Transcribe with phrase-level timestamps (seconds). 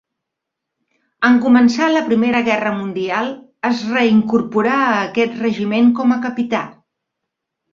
[1.29, 3.29] En començar la Primera Guerra Mundial
[3.71, 6.65] es reincorporà a aquest regiment com a capità.